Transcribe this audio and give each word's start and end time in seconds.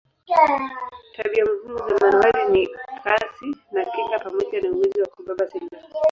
Tabia 1.15 1.45
muhimu 1.45 1.77
za 1.77 1.95
manowari 2.01 2.51
ni 2.51 2.67
kasi 3.03 3.55
na 3.71 3.85
kinga 3.85 4.19
pamoja 4.19 4.61
na 4.61 4.69
uwezo 4.71 5.01
wa 5.01 5.07
kubeba 5.07 5.47
silaha. 5.47 5.87